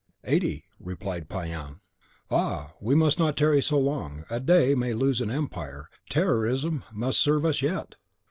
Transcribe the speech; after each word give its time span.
"Eighty," 0.23 0.65
replied 0.79 1.29
Payan. 1.29 1.79
"Ah, 2.31 2.73
we 2.81 2.95
must 2.95 3.19
not 3.19 3.37
tarry 3.37 3.61
so 3.61 3.77
long; 3.77 4.25
a 4.31 4.39
day 4.39 4.73
may 4.73 4.95
lose 4.95 5.21
an 5.21 5.29
empire: 5.29 5.89
terrorism 6.09 6.83
must 6.91 7.21
serve 7.21 7.45
us 7.45 7.61
yet!" 7.61 7.93